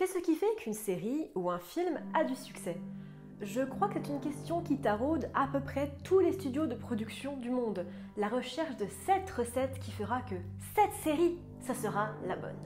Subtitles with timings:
[0.00, 2.78] Qu'est-ce qui fait qu'une série ou un film a du succès?
[3.42, 6.74] Je crois que c'est une question qui taraude à peu près tous les studios de
[6.74, 7.84] production du monde.
[8.16, 10.36] La recherche de cette recette qui fera que
[10.74, 12.56] cette série, ça sera la bonne.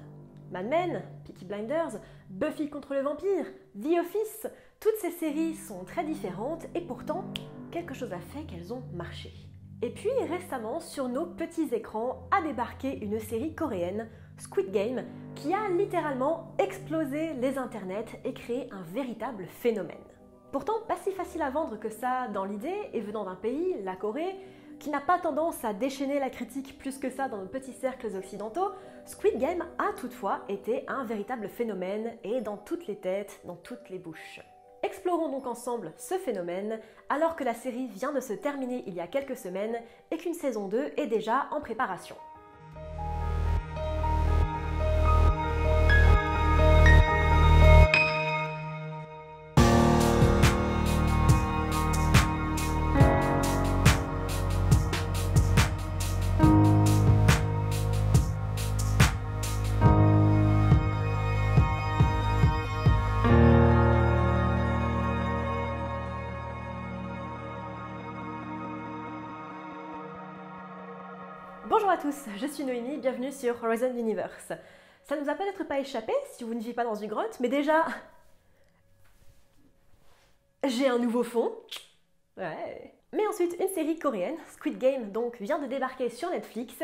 [0.53, 1.99] Mad Men, Peaky Blinders,
[2.31, 3.46] Buffy contre le vampire,
[3.82, 4.46] The Office,
[4.79, 7.25] toutes ces séries sont très différentes et pourtant,
[7.73, 9.32] quelque chose a fait qu'elles ont marché.
[9.82, 14.09] Et puis récemment, sur nos petits écrans, a débarqué une série coréenne,
[14.39, 15.05] Squid Game,
[15.35, 19.96] qui a littéralement explosé les internets et créé un véritable phénomène.
[20.53, 23.96] Pourtant, pas si facile à vendre que ça dans l'idée, et venant d'un pays, la
[23.96, 24.36] Corée,
[24.79, 28.14] qui n'a pas tendance à déchaîner la critique plus que ça dans nos petits cercles
[28.17, 28.71] occidentaux,
[29.07, 33.89] Squid Game a toutefois été un véritable phénomène et dans toutes les têtes, dans toutes
[33.91, 34.41] les bouches.
[34.83, 39.00] Explorons donc ensemble ce phénomène alors que la série vient de se terminer il y
[39.00, 39.78] a quelques semaines
[40.11, 42.16] et qu'une saison 2 est déjà en préparation.
[71.66, 74.52] Bonjour à tous, je suis Noémie, bienvenue sur Horizon Universe.
[75.02, 77.38] Ça ne nous a peut-être pas échappé si vous ne vivez pas dans une grotte,
[77.40, 77.86] mais déjà...
[80.62, 81.54] J'ai un nouveau fond.
[82.36, 82.94] Ouais.
[83.14, 86.74] Mais ensuite, une série coréenne, Squid Game, donc, vient de débarquer sur Netflix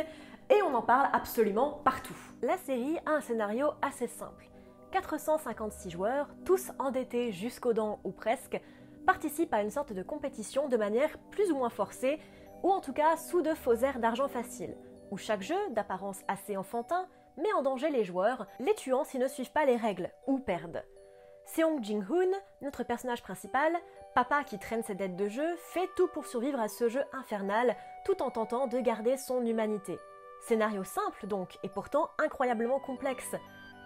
[0.49, 2.17] et on en parle absolument partout.
[2.41, 4.49] La série a un scénario assez simple.
[4.93, 8.59] 456 joueurs, tous endettés jusqu'aux dents ou presque,
[9.05, 12.19] participent à une sorte de compétition de manière plus ou moins forcée
[12.63, 14.77] ou en tout cas sous de faux airs d'argent facile,
[15.11, 19.29] où chaque jeu, d'apparence assez enfantin, met en danger les joueurs, les tuant s'ils ne
[19.29, 20.85] suivent pas les règles, ou perdent.
[21.47, 22.31] Seong Jin-hoon,
[22.63, 23.73] notre personnage principal,
[24.15, 27.77] papa qui traîne ses dettes de jeu, fait tout pour survivre à ce jeu infernal,
[28.05, 29.99] tout en tentant de garder son humanité.
[30.47, 33.35] Scénario simple donc, et pourtant incroyablement complexe.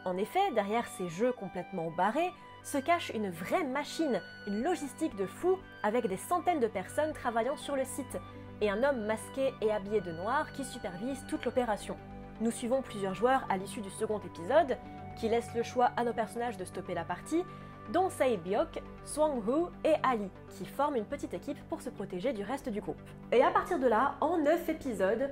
[0.04, 2.32] En effet, derrière ces jeux complètement barrés,
[2.64, 7.56] se cache une vraie machine, une logistique de fou, avec des centaines de personnes travaillant
[7.56, 8.18] sur le site,
[8.60, 11.96] et un homme masqué et habillé de noir qui supervise toute l'opération.
[12.40, 14.78] Nous suivons plusieurs joueurs à l'issue du second épisode,
[15.16, 17.44] qui laissent le choix à nos personnages de stopper la partie,
[17.92, 22.42] dont Sae Byok, Swang-Hu et Ali, qui forment une petite équipe pour se protéger du
[22.42, 23.00] reste du groupe.
[23.30, 25.30] Et à partir de là, en 9 épisodes,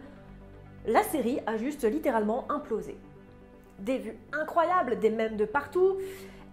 [0.86, 2.98] la série a juste littéralement implosé.
[3.78, 5.96] Des vues incroyables, des mèmes de partout,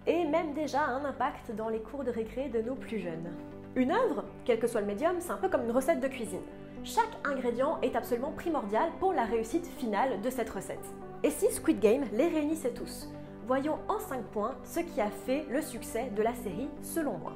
[0.06, 3.30] et même déjà un impact dans les cours de récré de nos plus jeunes.
[3.76, 6.42] Une œuvre, quel que soit le médium, c'est un peu comme une recette de cuisine.
[6.82, 10.94] Chaque ingrédient est absolument primordial pour la réussite finale de cette recette.
[11.22, 13.08] Et si Squid Game les réunissait tous?
[13.46, 17.32] Voyons en 5 points ce qui a fait le succès de la série selon moi.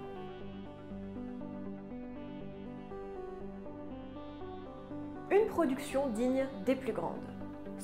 [5.30, 7.33] Une production digne des plus grandes.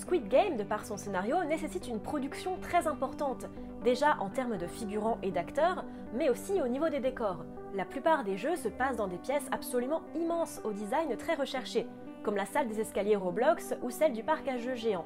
[0.00, 3.44] Squid Game, de par son scénario, nécessite une production très importante,
[3.84, 5.84] déjà en termes de figurants et d'acteurs,
[6.14, 7.44] mais aussi au niveau des décors.
[7.74, 11.86] La plupart des jeux se passent dans des pièces absolument immenses au design très recherché,
[12.22, 15.04] comme la salle des escaliers Roblox ou celle du parc à jeux géant.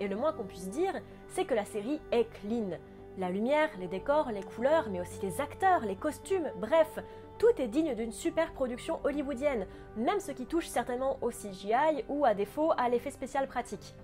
[0.00, 0.94] Et le moins qu'on puisse dire,
[1.28, 2.78] c'est que la série est clean.
[3.18, 6.98] La lumière, les décors, les couleurs, mais aussi les acteurs, les costumes, bref,
[7.38, 12.24] tout est digne d'une super production hollywoodienne, même ce qui touche certainement au CGI ou
[12.24, 13.94] à défaut à l'effet spécial pratique.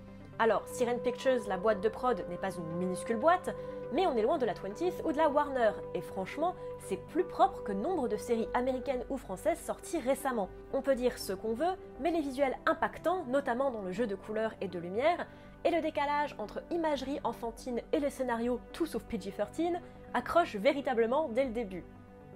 [0.41, 3.53] Alors, Siren Pictures, la boîte de prod, n'est pas une minuscule boîte,
[3.91, 6.55] mais on est loin de la 20th ou de la Warner, et franchement,
[6.87, 10.47] c'est plus propre que nombre de séries américaines ou françaises sorties récemment.
[10.71, 14.15] On peut dire ce qu'on veut, mais les visuels impactants, notamment dans le jeu de
[14.15, 15.27] couleurs et de lumière,
[15.65, 19.77] et le décalage entre imagerie enfantine et le scénario tout sauf PG-13
[20.13, 21.83] accrochent véritablement dès le début.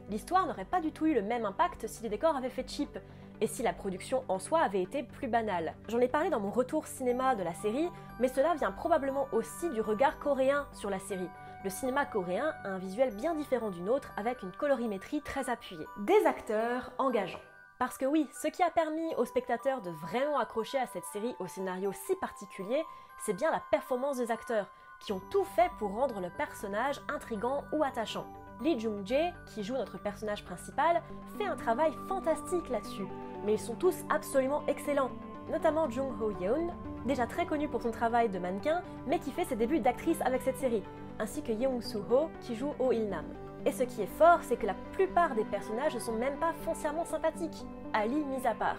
[0.10, 3.00] L'histoire n'aurait pas du tout eu le même impact si les décors avaient fait cheap,
[3.44, 5.76] et si la production en soi avait été plus banale.
[5.90, 7.90] J'en ai parlé dans mon retour cinéma de la série,
[8.22, 11.30] mais cela vient probablement aussi du regard coréen sur la série.
[11.66, 15.86] Le cinéma coréen a un visuel bien différent du nôtre avec une colorimétrie très appuyée.
[16.00, 17.42] Des acteurs engageants.
[17.80, 21.36] Parce que oui, ce qui a permis aux spectateurs de vraiment accrocher à cette série
[21.40, 22.82] au scénario si particulier,
[23.26, 24.72] c'est bien la performance des acteurs,
[25.02, 28.26] qui ont tout fait pour rendre le personnage intrigant ou attachant.
[28.62, 31.02] Lee Jung-jae, qui joue notre personnage principal,
[31.38, 33.08] fait un travail fantastique là-dessus,
[33.44, 35.12] mais ils sont tous absolument excellents,
[35.52, 36.70] notamment Jung Ho Yeon,
[37.06, 40.42] déjà très connu pour son travail de mannequin, mais qui fait ses débuts d'actrice avec
[40.42, 40.84] cette série,
[41.20, 43.26] ainsi que Yeong Soo Ho, qui joue Oh Il Nam.
[43.66, 46.54] Et ce qui est fort, c'est que la plupart des personnages ne sont même pas
[46.64, 48.78] foncièrement sympathiques, Ali mis à part.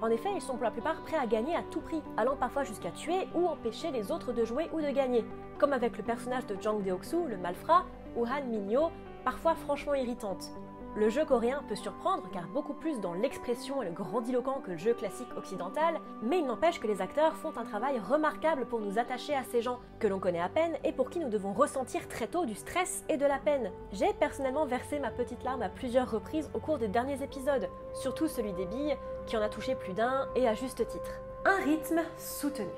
[0.00, 2.64] En effet, ils sont pour la plupart prêts à gagner à tout prix, allant parfois
[2.64, 5.24] jusqu'à tuer ou empêcher les autres de jouer ou de gagner,
[5.58, 7.84] comme avec le personnage de Jang Deok-soo, le malfrat,
[8.16, 8.90] ou Han Minyo,
[9.24, 10.50] parfois franchement irritantes.
[10.96, 14.76] Le jeu coréen peut surprendre car beaucoup plus dans l'expression et le grandiloquent que le
[14.76, 18.96] jeu classique occidental, mais il n'empêche que les acteurs font un travail remarquable pour nous
[18.96, 22.06] attacher à ces gens que l'on connaît à peine et pour qui nous devons ressentir
[22.06, 23.72] très tôt du stress et de la peine.
[23.92, 28.28] J'ai personnellement versé ma petite larme à plusieurs reprises au cours des derniers épisodes, surtout
[28.28, 28.96] celui des billes,
[29.26, 31.10] qui en a touché plus d'un et à juste titre.
[31.44, 32.68] Un rythme soutenu.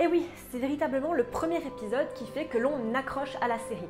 [0.00, 3.88] Et oui, c'est véritablement le premier épisode qui fait que l'on accroche à la série.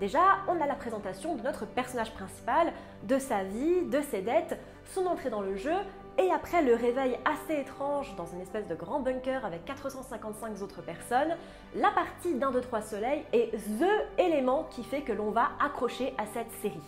[0.00, 2.72] Déjà, on a la présentation de notre personnage principal,
[3.04, 4.58] de sa vie, de ses dettes,
[4.92, 5.76] son entrée dans le jeu,
[6.18, 10.82] et après le réveil assez étrange dans une espèce de grand bunker avec 455 autres
[10.82, 11.36] personnes,
[11.74, 16.14] la partie d'un, deux, trois soleils est THE élément qui fait que l'on va accrocher
[16.18, 16.80] à cette série.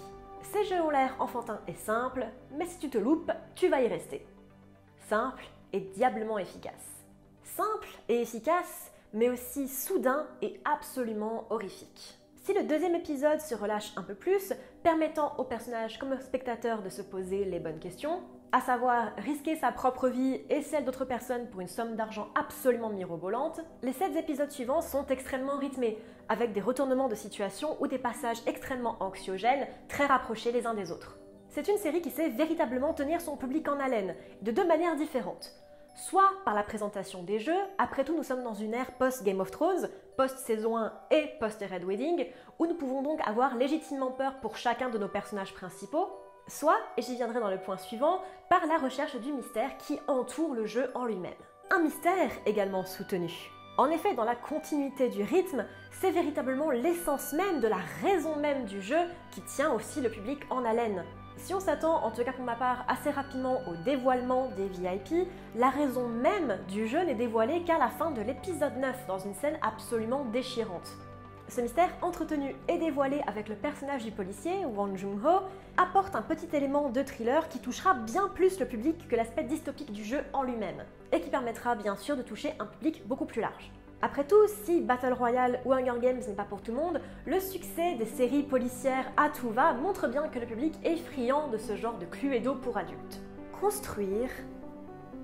[0.53, 3.89] Ces jeux ont l'air enfantins et simples, mais si tu te loupes, tu vas y
[3.89, 4.27] rester.
[5.09, 7.05] Simple et diablement efficace.
[7.43, 12.19] Simple et efficace, mais aussi soudain et absolument horrifique.
[12.47, 14.53] Si le deuxième épisode se relâche un peu plus,
[14.85, 18.21] permettant au personnage comme au spectateur de se poser les bonnes questions,
[18.53, 22.91] à savoir risquer sa propre vie et celle d'autres personnes pour une somme d'argent absolument
[22.91, 25.99] mirobolante, les sept épisodes suivants sont extrêmement rythmés,
[26.29, 30.93] avec des retournements de situation ou des passages extrêmement anxiogènes, très rapprochés les uns des
[30.93, 31.19] autres.
[31.49, 35.53] C'est une série qui sait véritablement tenir son public en haleine, de deux manières différentes
[35.97, 39.51] soit par la présentation des jeux, après tout nous sommes dans une ère post-Game of
[39.51, 42.27] Thrones, post-saison 1 et post-Red Wedding,
[42.59, 46.09] où nous pouvons donc avoir légitimement peur pour chacun de nos personnages principaux,
[46.47, 50.55] soit, et j'y viendrai dans le point suivant, par la recherche du mystère qui entoure
[50.55, 51.33] le jeu en lui-même.
[51.71, 53.33] Un mystère également soutenu.
[53.79, 55.67] En effet, dans la continuité du rythme,
[56.01, 59.01] c'est véritablement l'essence même de la raison même du jeu
[59.31, 61.05] qui tient aussi le public en haleine.
[61.37, 65.29] Si on s'attend, en tout cas pour ma part, assez rapidement au dévoilement des VIP,
[65.55, 69.35] la raison même du jeu n'est dévoilée qu'à la fin de l'épisode 9, dans une
[69.35, 70.97] scène absolument déchirante.
[71.49, 75.43] Ce mystère entretenu et dévoilé avec le personnage du policier, Wang Jung-ho,
[75.77, 79.93] apporte un petit élément de thriller qui touchera bien plus le public que l'aspect dystopique
[79.93, 83.43] du jeu en lui-même, et qui permettra bien sûr de toucher un public beaucoup plus
[83.43, 83.71] large.
[84.03, 87.41] Après tout, si Battle Royale ou Hunger Games n'est pas pour tout le monde, le
[87.41, 91.57] succès des séries policières à tout va montre bien que le public est friand de
[91.57, 93.23] ce genre de Cluedo pour adultes.
[93.59, 94.29] Construire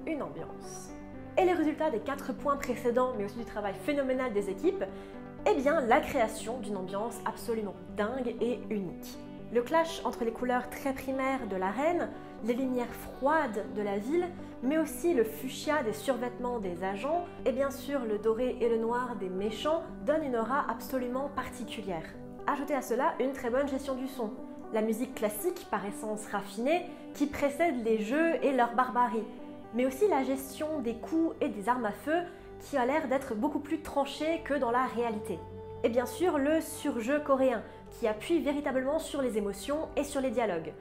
[0.06, 0.90] une ambiance.
[1.36, 4.84] Et les résultats des quatre points précédents, mais aussi du travail phénoménal des équipes,
[5.46, 9.18] eh bien la création d'une ambiance absolument dingue et unique.
[9.52, 12.08] Le clash entre les couleurs très primaires de l'arène,
[12.44, 14.26] les lumières froides de la ville,
[14.62, 18.78] mais aussi le fuchsia des survêtements des agents, et bien sûr le doré et le
[18.78, 22.04] noir des méchants, donne une aura absolument particulière.
[22.46, 24.30] Ajoutez à cela une très bonne gestion du son,
[24.72, 29.24] la musique classique par essence raffinée qui précède les jeux et leur barbarie,
[29.74, 32.22] mais aussi la gestion des coups et des armes à feu
[32.60, 35.38] qui a l'air d'être beaucoup plus tranchée que dans la réalité.
[35.84, 40.30] Et bien sûr le surjeu coréen, qui appuie véritablement sur les émotions et sur les
[40.30, 40.72] dialogues.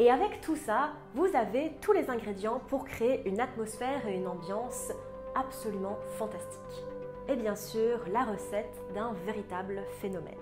[0.00, 4.28] Et avec tout ça, vous avez tous les ingrédients pour créer une atmosphère et une
[4.28, 4.92] ambiance
[5.34, 6.84] absolument fantastique.
[7.28, 10.34] Et bien sûr, la recette d'un véritable phénomène.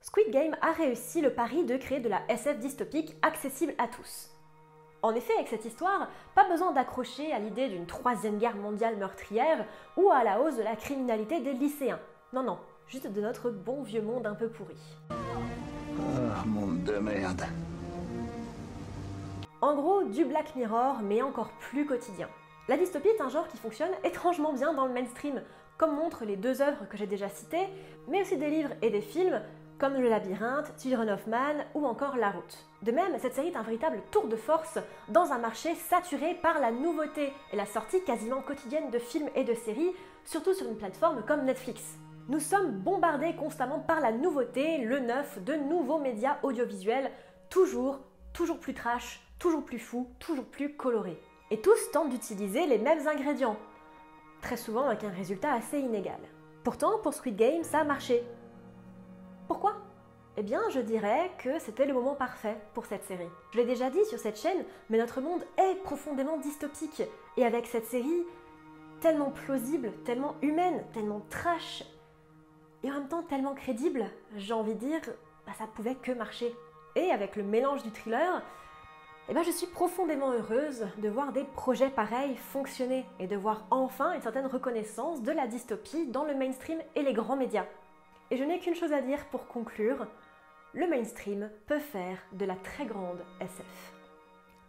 [0.00, 4.30] Squid Game a réussi le pari de créer de la SF dystopique accessible à tous.
[5.02, 9.66] En effet, avec cette histoire, pas besoin d'accrocher à l'idée d'une troisième guerre mondiale meurtrière
[9.96, 12.00] ou à la hausse de la criminalité des lycéens.
[12.32, 12.58] Non, non,
[12.90, 14.76] juste de notre bon vieux monde un peu pourri.
[15.10, 17.44] Ah, monde de merde.
[19.60, 22.28] En gros, du Black Mirror, mais encore plus quotidien.
[22.68, 25.40] La dystopie est un genre qui fonctionne étrangement bien dans le mainstream,
[25.78, 27.68] comme montrent les deux œuvres que j'ai déjà citées,
[28.08, 29.40] mais aussi des livres et des films
[29.78, 32.66] comme Le Labyrinthe, Children of Man ou encore La Route.
[32.82, 34.78] De même, cette série est un véritable tour de force
[35.08, 39.44] dans un marché saturé par la nouveauté et la sortie quasiment quotidienne de films et
[39.44, 39.92] de séries,
[40.24, 41.96] surtout sur une plateforme comme Netflix.
[42.30, 47.10] Nous sommes bombardés constamment par la nouveauté, le neuf, de nouveaux médias audiovisuels,
[47.48, 47.98] toujours,
[48.32, 51.20] toujours plus trash, toujours plus fou, toujours plus coloré.
[51.50, 53.56] Et tous tentent d'utiliser les mêmes ingrédients,
[54.42, 56.20] très souvent avec un résultat assez inégal.
[56.62, 58.22] Pourtant, pour Squid Game, ça a marché.
[59.48, 59.78] Pourquoi?
[60.36, 63.28] Eh bien, je dirais que c'était le moment parfait pour cette série.
[63.50, 67.02] Je l'ai déjà dit sur cette chaîne, mais notre monde est profondément dystopique.
[67.36, 68.24] Et avec cette série,
[69.00, 71.82] tellement plausible, tellement humaine, tellement trash,
[72.82, 74.06] et en même temps tellement crédible,
[74.36, 75.00] j'ai envie de dire,
[75.46, 76.54] bah, ça pouvait que marcher.
[76.96, 78.42] Et avec le mélange du thriller,
[79.28, 83.64] eh ben, je suis profondément heureuse de voir des projets pareils fonctionner et de voir
[83.70, 87.66] enfin une certaine reconnaissance de la dystopie dans le mainstream et les grands médias.
[88.30, 90.06] Et je n'ai qu'une chose à dire pour conclure,
[90.72, 93.92] le mainstream peut faire de la très grande SF.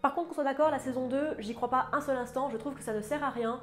[0.01, 2.57] Par contre, qu'on soit d'accord, la saison 2, j'y crois pas un seul instant, je
[2.57, 3.61] trouve que ça ne sert à rien.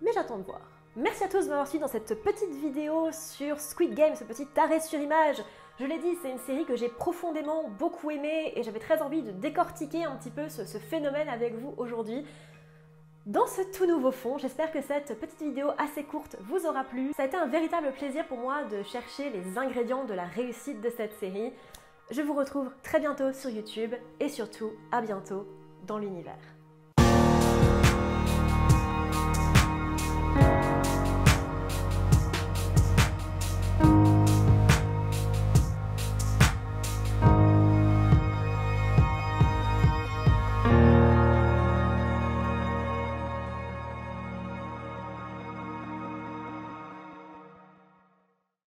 [0.00, 0.77] Mais j'attends de voir.
[1.00, 4.48] Merci à tous de m'avoir suivi dans cette petite vidéo sur Squid Game, ce petit
[4.56, 5.36] arrêt sur image.
[5.78, 9.22] Je l'ai dit, c'est une série que j'ai profondément beaucoup aimée et j'avais très envie
[9.22, 12.26] de décortiquer un petit peu ce, ce phénomène avec vous aujourd'hui.
[13.26, 17.12] Dans ce tout nouveau fond, j'espère que cette petite vidéo assez courte vous aura plu.
[17.16, 20.80] Ça a été un véritable plaisir pour moi de chercher les ingrédients de la réussite
[20.80, 21.52] de cette série.
[22.10, 25.46] Je vous retrouve très bientôt sur YouTube et surtout à bientôt
[25.86, 26.57] dans l'univers.